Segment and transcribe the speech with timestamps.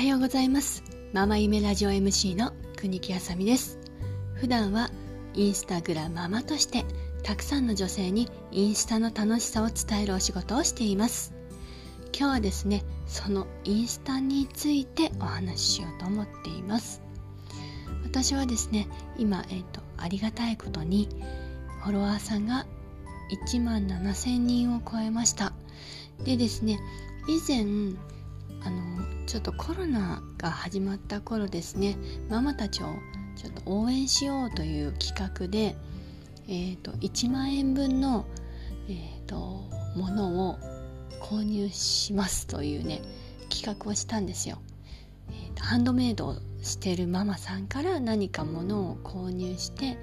[0.00, 0.82] はようございます。
[1.12, 3.78] ママ夢ラジオ MC の国木あさみです。
[4.32, 4.88] 普段は
[5.34, 6.86] インスタグラママとして
[7.22, 11.34] たくさんの女性にインスタの楽しさを伝えるお仕事をしています。
[12.18, 17.02] 今日はですねそのインスタについてお話ししようと思っています。
[18.02, 21.10] 私はですね今、えーと、ありがたいことに
[21.82, 22.64] フォロワーさんが
[23.46, 25.52] 1万7000人を超えました。
[26.24, 26.80] でですね
[27.28, 27.66] 以前
[28.62, 28.80] あの
[29.26, 31.96] ちょっとコロナが始まった頃ですね
[32.28, 32.86] ママたちを
[33.36, 35.76] ちょっと応援しようという企画で、
[36.48, 38.26] えーと、1万円分の、
[38.88, 39.36] えーと、
[39.96, 40.58] ものを
[41.22, 43.00] 購入しますというね
[43.48, 44.58] 企画をしたんですよ。
[45.30, 49.96] えーとハンドメイドしてるママさんから何か物を購入して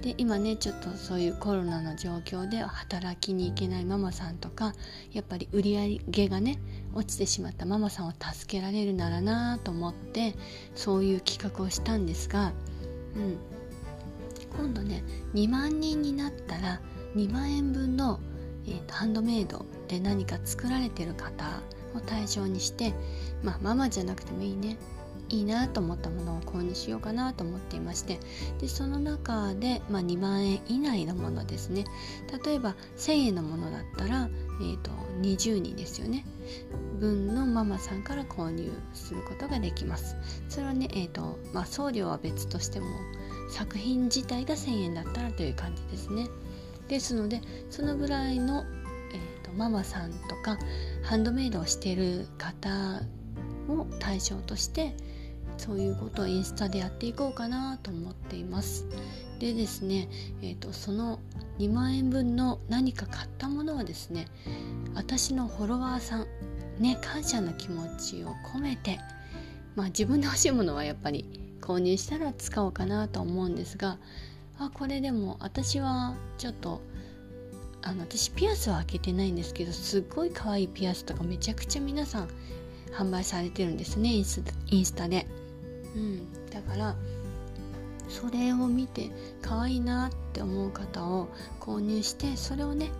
[0.00, 4.72] で今ねちょっとそういうコロナの状況で働きに行けないママさんとか
[5.12, 6.58] やっぱり売り上げがね
[6.94, 10.34] 落ちてしまったママさんを助けられるならなと思って
[10.74, 12.52] そういう企画をしたんですが、
[13.16, 13.36] うん、
[14.56, 16.80] 今度ね2万人になったら
[17.16, 18.18] 2万円分の、
[18.66, 21.44] えーと、ハンドメイドで何か作られてる方
[21.94, 22.94] を対象にして
[23.42, 24.76] まあママじゃなくてもいいね。
[25.28, 28.18] いいなと思ったものを購入しようかなと思っていまして
[28.60, 31.84] でその中で、まあ、2万円以内のものですね。
[32.44, 34.28] 例えば1000円のものだったら、
[34.60, 34.90] えーと、
[35.20, 36.24] 20人ですよね。
[36.98, 40.16] 分のママさんから購入することができます。
[40.48, 42.86] それはね、えーとまあ、送料は別としても
[43.50, 46.28] 作品自体が1000円だったらという感じですね。
[46.88, 48.64] ですのでそのぐらいの、
[49.12, 50.58] えーとママさんとか
[51.02, 53.02] ハンドメイドをしてる方
[53.68, 54.94] を対象として
[55.58, 58.86] そういうことをインスタでやっていこうかなと思っています。
[59.38, 60.08] でですね、
[60.42, 61.20] えーと、その
[61.58, 64.26] 2万円分の何か買ったものはですね
[64.94, 66.26] 私のフォロワーさん
[66.78, 68.98] ね感謝の気持ちを込めて
[69.76, 71.24] まあ自分で欲しいものはやっぱり
[71.60, 73.98] 購入したら使おうかなと思うんですが
[74.58, 76.80] あこれでも私はちょっと
[77.82, 82.28] あの私ピアスは開けてないんですけどすっごい可愛いピアスとかめちゃくちゃ皆さん
[82.92, 85.26] 販売されてるんですねインスタで。
[85.98, 86.94] うん、だから
[88.08, 89.10] それを見て
[89.42, 91.28] 可愛いなって思う方を
[91.60, 92.90] 購入してそれをね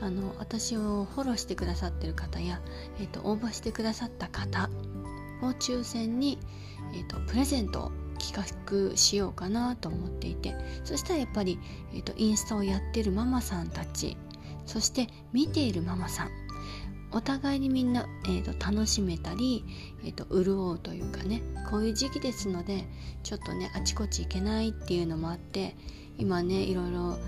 [0.00, 2.60] あの私をフォローしてくださってる方や、
[3.00, 4.68] えーと、応募してくださった方
[5.42, 6.38] を抽選に、
[6.94, 10.54] えーと、プレゼントを企画しようかなと思っていて
[10.84, 11.58] そしたらやっぱり、
[11.94, 14.16] えーとインスタをやってるママさんたち
[14.66, 16.47] そして見ているママさん
[17.12, 19.64] お互いにみんな、えーと、楽しめたり、
[20.04, 22.84] えーと、潤うというかねこういう時期ですので
[23.22, 25.74] ちょっとねあちこち行けないっていうのもあって
[26.18, 27.18] 今ねいろいろ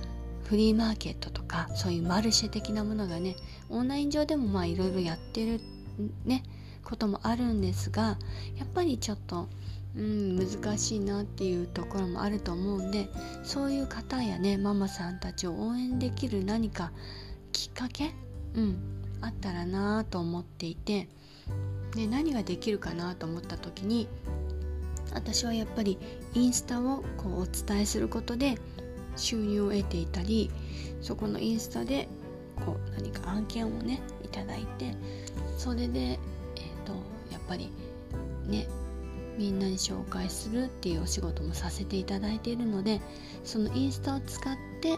[0.45, 3.37] フリーマーケットとかそういうマルシェ的なものがね
[3.69, 5.61] オンライン上でもまあいろいろやってる
[6.25, 6.43] ね
[6.83, 8.19] こともあるんですが
[8.57, 9.49] やっぱりちょっと
[9.97, 13.09] うん難しいなっていうところもあると思うんで
[13.43, 16.93] そういう方やねママさんたちを応援できる何か
[17.53, 18.13] きっかけ
[18.55, 21.09] うんあったらなと思っていて
[21.95, 24.09] で何ができるかなと思った時に
[25.13, 25.99] 私はやっぱり
[26.35, 28.57] インスタをこうお伝えすることで
[29.17, 30.51] 収入を得ていたり
[31.01, 32.09] そこのインスタで
[32.65, 34.95] こう何か案件をねいただいて
[35.57, 36.19] それで、えー
[36.87, 36.93] と、
[37.33, 37.71] やっぱり
[38.47, 38.69] ね
[39.37, 43.01] みんなに紹介するっていうお仕事もさせていただいているので
[43.45, 44.97] そのインスタを使って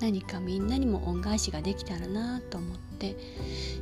[0.00, 3.16] 何かみんなにも恩返しができたらなと思って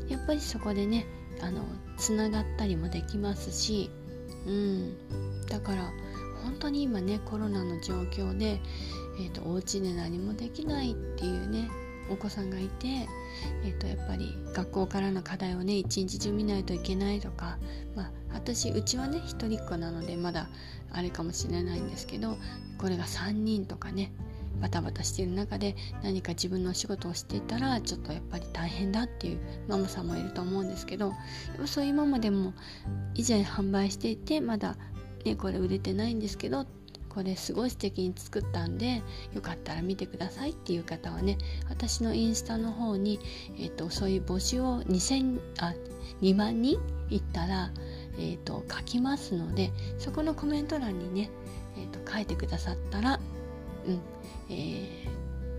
[0.08, 1.06] やっぱりそこでね
[1.40, 1.62] あの
[1.96, 3.90] つながったりもできますし、
[4.46, 5.92] うん、だから
[6.42, 8.60] 本当に今ねコロナの状況で、
[9.18, 11.68] えーと、お家で何もできないっていうね
[12.10, 12.86] お子さんがいて、
[13.64, 17.58] えーと、やっぱり学校からの課題をね一日中見ないといけないとか、
[17.96, 20.48] まあ、私うちはね一人っ子なのでまだ
[20.92, 22.36] あれかもしれないんですけど
[22.78, 24.12] これが3人とかね
[24.60, 31.12] バタバタしている中で何か自分のお仕事をしていたらちょっとやっぱり大変だっていうママさんもいると思うんですけど
[31.66, 32.54] そういうママでも
[33.14, 34.76] 以前販売していてまだ、
[35.24, 36.66] ね、これ売れてないんですけど
[37.14, 39.02] これすごい素敵に作ったんで
[39.32, 41.38] よかったら見てくださいっていう方はね
[41.70, 43.20] 私のインスタの方に、
[43.56, 45.74] えーと、そういう募集を2000あ
[46.20, 46.78] 2万人
[47.10, 47.70] いったら、
[48.18, 51.30] えーと、書きますのでそこのコメント欄にね、
[51.76, 53.20] えーと書いてくださったら
[53.86, 54.00] うん。
[54.50, 54.52] え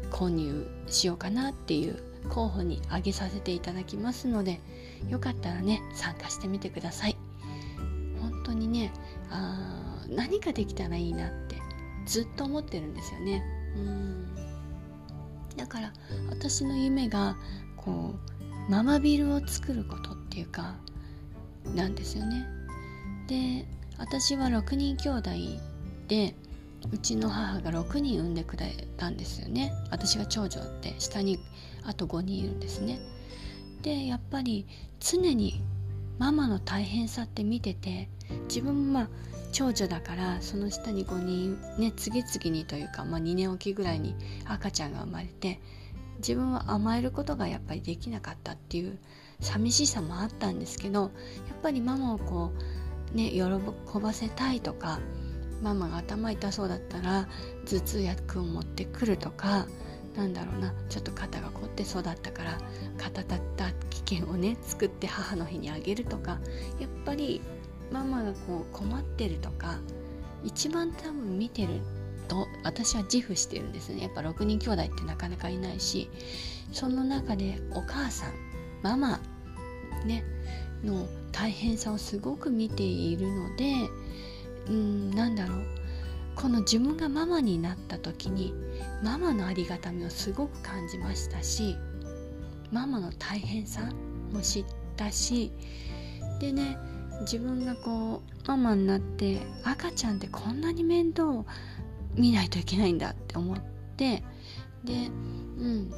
[0.04, 4.60] ー、購入しようかなっていう候補に挙げさせていただきますので
[5.10, 7.16] よかったらね参加してみてください。
[8.22, 8.92] 本当にね
[9.30, 11.58] あ何かできたらいいなって
[12.06, 13.44] ずっと思ってるんですよね。
[13.76, 14.36] うん。
[15.58, 15.94] だから
[16.30, 17.38] 私の夢が
[17.78, 18.16] こ
[18.68, 20.76] うママビルを作ることっていうか
[21.76, 22.46] なんですよね。
[23.28, 23.66] で
[23.98, 25.30] 私は6人兄弟
[26.08, 26.36] で
[26.92, 29.74] うちの母が6人産んでくれたんですよね。
[29.92, 31.40] 私が長女って下に
[31.84, 33.00] あと5人いるんですね。
[33.82, 34.66] でやっぱり
[35.00, 35.62] 常に
[36.18, 38.10] ママの大変さって見てて
[38.48, 39.10] 自分もまあ
[39.52, 44.16] 長女だからその下に5人ね次々にというか、まあ、2年おきぐらいに
[44.46, 45.62] 赤ちゃんが生まれて
[46.18, 48.98] 自分は甘えることがやっぱりできなかったっていう
[49.40, 51.12] 寂しさもあったんですけどやっ
[51.62, 52.52] ぱりママをこ
[53.14, 55.00] うね喜ばせたいとか
[55.62, 57.28] ママが頭痛そうだったら
[57.66, 59.68] 頭痛薬を持ってくるとか
[60.16, 62.58] なんだろうなちょっと肩が凝ってそうだったから
[62.98, 66.40] 肩たった危険をね作って母の日にあげるとか
[66.80, 67.42] やっぱり
[67.92, 69.80] ママがこう困ってるとか
[70.44, 71.82] 一番多分見てる
[72.28, 74.04] と私は自負してるんですね。
[74.04, 76.10] やっぱ6人兄弟ってなかなかいないし
[76.72, 78.34] その中でお母さん
[78.82, 79.20] ママ
[80.06, 80.24] ね
[80.84, 83.76] の大変さをすごく見ているので
[84.68, 85.86] うんなんだろう。
[86.36, 88.54] この自分がママになった時に
[89.02, 91.78] ママのありがたみをすごく感じましたし
[92.72, 93.82] ママの大変さ
[94.34, 94.66] も知っ
[94.98, 95.52] たし
[96.40, 96.78] でね
[97.22, 101.46] 自分がこうママになって赤ちゃんってこんなに面倒を
[102.16, 103.58] 見ないといけないんだって思っ
[103.96, 104.22] て
[104.84, 105.92] でうん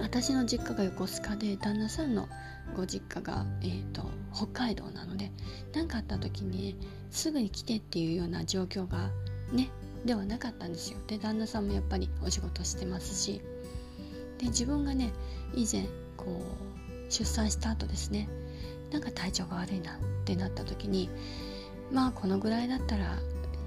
[0.00, 2.28] 私の実家が横須賀で旦那さんの
[2.74, 4.02] ご実家が、えーと、
[4.34, 5.30] 北海道なので
[5.74, 6.76] 何かあった時に、
[7.10, 9.10] すぐに来てっていうような状況が
[9.52, 9.70] ね
[10.04, 10.98] ではなかったんですよ。
[11.06, 13.40] で旦那さんもやっぱりお仕事してますし
[14.38, 15.12] で自分がね
[15.54, 15.86] 以前
[16.16, 18.28] こう出産した後ですね
[18.90, 21.08] なんか体調が悪いなってなった時に
[21.90, 23.18] まあこのぐらいだったら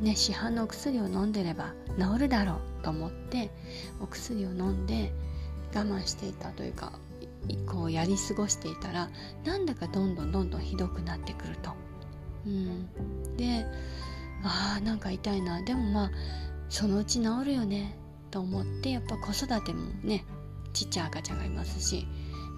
[0.02, 3.50] ね市販のお薬を飲んでれば治るだろうと思って
[4.02, 5.12] お薬を飲んで
[5.74, 6.94] 我慢していたというか
[7.66, 9.10] こうやり過ごしていたら
[9.46, 11.72] なんだかどんどんどんどんひどくなってくると。
[12.46, 13.66] うん、で
[14.44, 15.62] あーなんか痛いな。
[15.64, 16.12] でもまあ
[16.70, 17.96] そのうち治るよね。
[18.32, 20.26] と思ってやっぱ子育てもね
[20.74, 22.08] ちっちゃい赤ちゃんがいますし、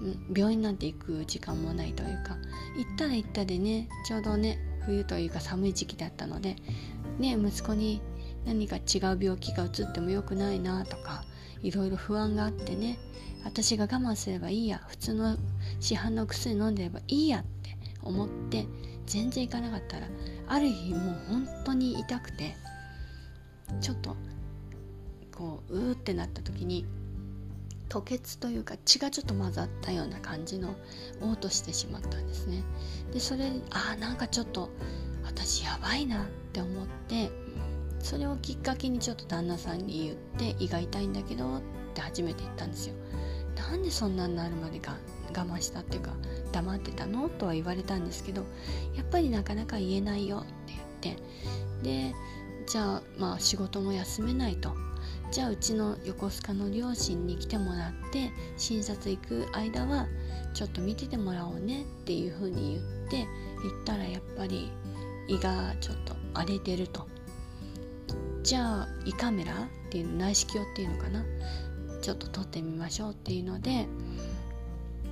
[0.02, 2.36] うん、病院なんて行く時間もないというか
[2.78, 6.56] 行ったら行ったでねちょうどね冬というか寒い時期だったので
[7.20, 8.02] ね息子に
[8.46, 11.24] 何か違う病気がうつってもよくないなとか
[11.64, 12.98] いろいろ不安があってね。
[13.44, 14.82] 私が我慢すればいいや。
[14.88, 15.38] 普通の
[15.80, 18.68] 市販の薬飲んでればいいやって思って
[19.06, 20.08] 全然行かなかったら
[20.48, 22.56] ある日もう本当に痛くて
[23.80, 24.16] ちょっと
[25.36, 26.86] こううーってなった時に
[27.90, 30.76] 吐血というか血がちょっと混ざったような感じの
[31.20, 32.64] 嘔吐してしまったんですね。
[33.12, 34.70] でそれあなんかちょっと
[35.24, 37.30] 私やばいなって思って
[38.04, 40.16] それをきっかけにちょっと旦那さんに言っ
[40.56, 41.62] て胃が痛いんだけどっ
[41.94, 42.96] て初めて言ったんですよ。
[43.56, 44.98] なんでそんなになるまでが
[45.30, 46.12] 我慢したっていうか
[46.52, 47.30] 黙ってたの？
[47.30, 48.46] とは言われたんですけど
[48.96, 51.24] やっぱりなかなか言えないよって言って。
[51.84, 52.16] で
[52.68, 54.74] じゃあまあ仕事も休めないと。
[55.32, 60.08] じゃあうちの横須賀の両親に来てもらって診察行く間は
[60.54, 63.28] ちょっと見ててもらおうねっていうふうに言って
[63.64, 64.70] 行ったらやっぱり
[65.30, 67.08] 胃がちょっと荒れてると。
[68.44, 69.58] じゃあ胃カメラっ
[69.90, 71.24] ていう内視鏡っていうのかな？
[72.02, 73.88] ちょっと撮ってみましょうっていうので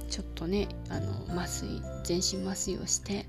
[0.10, 3.28] ちょっとねあの麻酔全身麻酔をして、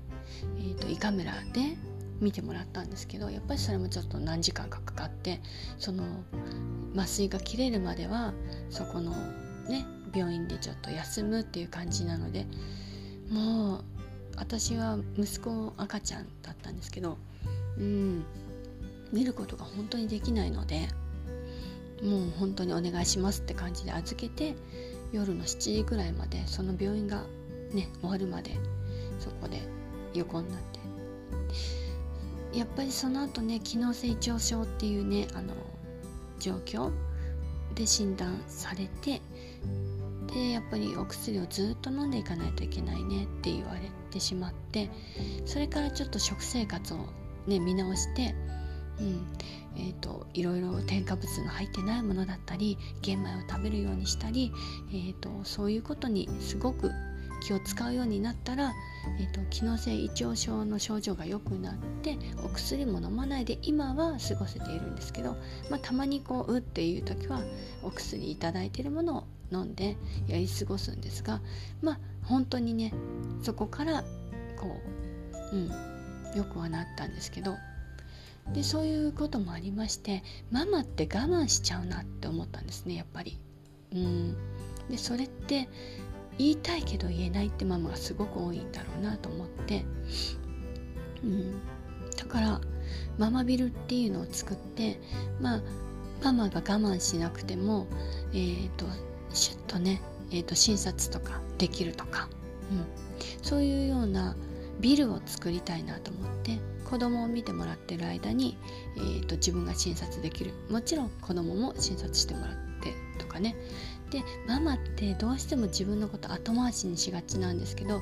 [0.57, 1.77] えーと、胃カメラで
[2.19, 5.39] 見てもらったんですけどやっぱりそれもちょっと何時間かかかって
[5.77, 6.03] その
[6.95, 8.33] 麻酔が切れるまでは
[8.71, 9.11] そこの
[9.69, 12.47] ね病院でちょっと休むっていう感じなので
[13.29, 13.83] もう
[14.37, 17.17] 私は息子赤ちゃんだったんですけど
[17.77, 18.23] うん。
[19.11, 20.87] 見ることが本当にできないので
[22.01, 24.55] もう本当にお願いしますって感じで預けて
[25.11, 27.23] 夜の7時ぐらいまでその病院が
[27.73, 28.57] ね終わるまで
[29.19, 29.61] そこで
[30.13, 30.81] 横になって。
[32.53, 35.53] やっぱりその後ね機能性胃腸症っていうねあの
[36.39, 36.91] 状況
[37.75, 39.21] で診断されて
[40.33, 44.89] でやっぱりお薬をずっと飲んでいかないといけないねって言われてしまって
[45.45, 46.97] それからちょっと食生活を
[47.47, 48.35] ね見直して
[49.01, 49.27] うん。
[49.77, 54.51] えーと、いろいろ添加物の入ってないものだったり玄米を食べるようにしたり、
[54.91, 56.91] えーと、そういうことにすごく
[57.41, 58.73] 気を使うようになったら、
[59.19, 65.35] えーと、機能性胃腸症の症状が良くなってお薬も飲まないで今は過ごせているんですけど、
[65.69, 67.41] まあ、たまにこううっていう時は
[67.81, 71.41] お薬頂いてるものを飲んでやり過ごすんですが
[71.81, 72.93] まあ本当にね
[73.41, 74.03] そこから
[74.57, 74.77] こ
[75.51, 75.67] ううん
[76.37, 77.57] よくはなったんですけど
[78.53, 83.39] でそういうこともありましてママって我慢しちゃうなって思ったんですねやっぱり。
[83.93, 84.35] うん。
[84.89, 85.69] でそれって
[86.37, 89.85] 言いたいけど言えないってママがすごく多いんだろうなと思って。
[91.23, 91.61] うん、
[92.17, 92.61] だから
[93.17, 94.99] ママビルっていうのを作って
[95.39, 95.61] まあ
[96.23, 97.87] ママが我慢しなくても
[98.33, 98.85] えっ、ー、と
[99.33, 102.27] シュッとね、えーと、診察とかできるとか、
[102.71, 102.85] うん、
[103.41, 104.35] そういうような
[104.79, 106.59] ビルを作りたいなと思って。
[106.91, 108.57] 子供を見てもらってる間に、
[108.97, 110.51] えーと、自分が診察できる。
[110.69, 113.55] もちろん子供も診察してもらってとかね。
[114.09, 118.01] でママってどうしても自分のこと後回しにしがちなんですけど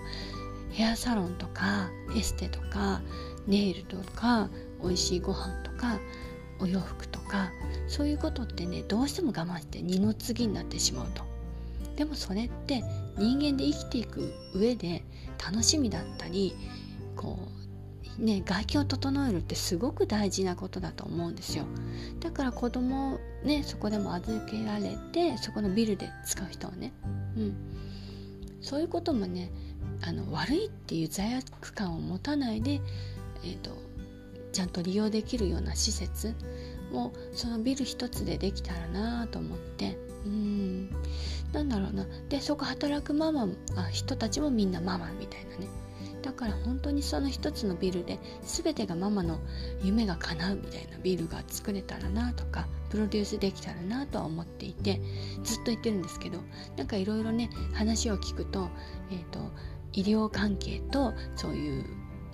[0.72, 3.02] ヘアサロンとかエステとか
[3.46, 4.50] ネイルとか
[4.82, 6.00] 美味しいご飯とか
[6.60, 7.52] お洋服とか
[7.88, 11.24] そういうことってねどうしても我慢して二の次になってしまうと。
[11.96, 12.82] でもそれって
[13.20, 15.04] 人間で生きていく上で
[15.38, 16.56] 楽しみだったり
[17.16, 17.59] こう
[18.20, 21.66] ね外見を整えるってすごく大事なことだと思うんですよ。
[22.20, 26.94] だから子供をねそこでも預けられてそこのビルで使う人はね。
[27.38, 27.56] うん。
[28.62, 29.52] そういうこともね
[30.02, 32.82] あの悪いっていう罪悪感を持たないで、
[33.44, 33.72] えーと、
[34.52, 36.34] ちゃんと利用できるような施設
[36.92, 39.98] もそのビル一つでできたらなと思って。
[40.26, 40.90] うん。
[41.54, 42.06] なんだろうな。
[42.30, 45.68] でそこ働くママあ人たちもみんなママみたいなね。
[46.22, 49.40] だから本当にその一つのビルで全てがママの
[49.82, 55.00] 夢が叶うみたいなビルが作れたらなとかプロデュースできたらなとは思っていて
[55.44, 56.40] ずっと言ってるんですけど
[56.78, 58.70] なんかいろいろね話を聞くと,、
[59.12, 59.40] えーと
[59.94, 61.86] 医療関係とそういう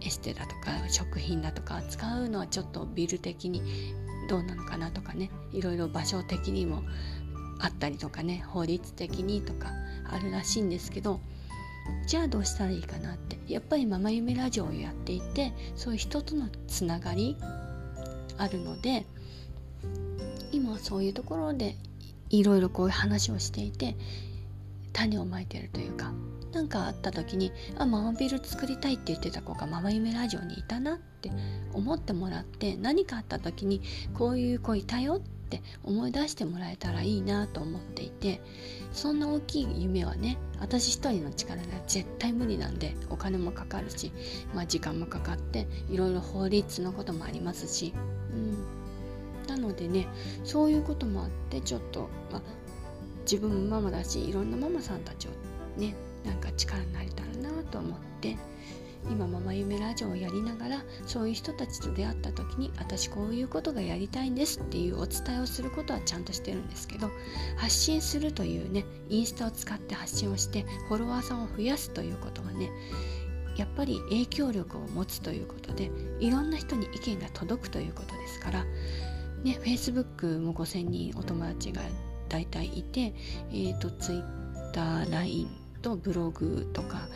[0.01, 3.93] エステだとか食品だとか使うのはちょっとビル的に
[4.29, 6.83] どうなのかなとかねいろいろ場所的にも
[7.59, 9.71] あったりとかね法律的にとか
[10.11, 11.19] あるらしいんですけど
[12.07, 13.35] じゃあどうしたらいいかなって。
[13.47, 17.37] やっぱりママ夢ラジオをやっていてそういう人とのつながり
[18.37, 19.05] あるので
[20.51, 21.75] 今そういうところで
[22.29, 23.95] いろいろこういう話をしていて
[24.93, 26.11] 種をまいてるというか
[26.53, 31.31] 何かあった時にあママビル作りたいって言ってた子がママ夢ラジオにいたなって
[31.73, 33.81] 思ってもらって何かあった時に
[34.13, 38.41] こういう子いたよってって思い出してもらえたらいいなと思っていて
[38.91, 44.11] そんな大きい夢はね私一人の力では絶対無理なんでお金もかかるし、
[44.53, 47.93] まあ、時間もかかっていろいろ法律のこともありますし、
[48.33, 48.65] うん、
[49.47, 50.07] なのでね
[50.43, 52.41] そういうこともあってちょっと、まあ、
[53.21, 58.35] 自分もママだしいろんなママさんたちをねなんか力になれたらなと思って
[59.09, 67.09] 今ママ夢ラジオをやりながらそういう人たちと出会った時に私こういうことがやりたいんですっていうお伝えをすることはちゃんとしてるんですけど
[67.57, 72.69] 発信するというねインスタを使って発信をしてフォロワーさんを増やすということはね
[73.57, 78.63] やっぱり影響力を持つということでいろんな人に意見が届くということですから
[79.43, 81.81] ね Facebook も5000人お友達が
[82.27, 83.13] 大体いて
[83.51, 85.47] えっ、ー、と TwitterLINE
[85.81, 87.07] とブログとか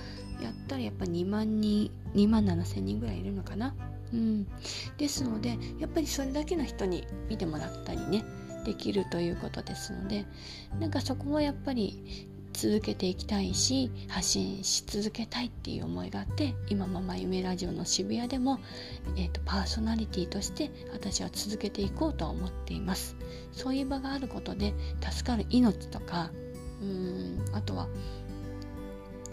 [0.41, 3.73] やったらやっぱ2万人2万7千人ぐらいいるのかな？
[4.13, 4.47] うん。
[4.97, 8.23] ですのでやっぱりそれだけの人に見てもらったりね
[8.65, 10.25] できるということですので
[10.79, 18.59] なんかそこはやっぱり続けていきたいし発信し続けたいっていう思いがあって今ママ夢ラジオの渋谷でも、
[19.15, 23.15] えーと、パーソナリティとして私は続けていこうとは思っています。
[23.53, 26.31] そういう場があることで助かる命とか
[26.81, 27.87] うんあとは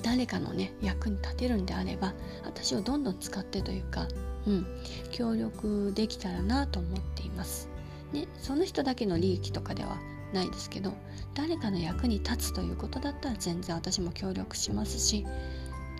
[0.07, 4.07] 誰かのね役に立てるんであれば私をどんどん使ってというか、
[4.47, 4.67] うん、
[5.11, 7.69] 協力できたらなと思っています。
[8.13, 9.99] ね、その人だけの利益とかでは
[10.33, 10.93] ないですけど
[11.35, 15.27] 誰かの役に立つということだったら全然私も協力しますし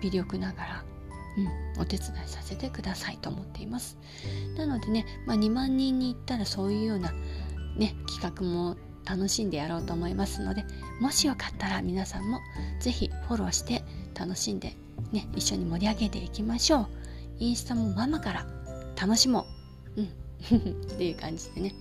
[0.01, 0.83] 微力ながら、
[1.75, 3.97] うん、お手伝いさせてくださいと思っています
[4.57, 7.11] なのでね、まあ、2万人に行ったらそういうような
[7.77, 10.65] ね企画も楽しんでやろうと思いますので
[10.99, 12.41] もしよかったら皆さんも
[12.81, 13.83] 是非フォローして
[14.17, 14.75] 楽しんで
[15.11, 16.87] ね一緒に盛り上げていきましょう。
[17.39, 18.45] インスタもママから
[18.99, 19.45] 楽しも
[19.95, 20.01] う。
[20.01, 20.05] うん。
[20.93, 21.73] っていう感じでね。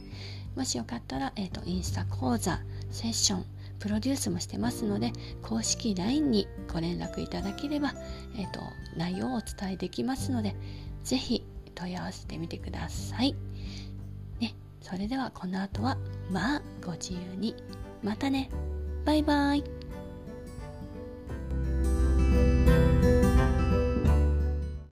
[0.55, 3.45] もしよかったら、えーと、インスタ講座セッション
[3.79, 5.13] プロデュースもしてますので
[5.43, 7.93] 公式 LINE にご連絡いただければ、
[8.39, 8.61] えーと、
[8.97, 10.57] 内容をお伝えできますので
[11.05, 13.35] 是非問い合わせてみてください。
[14.41, 15.99] ね、それではこの後は
[16.31, 17.55] まあご自由に。
[18.03, 18.51] またね。
[19.05, 19.86] バイバイ。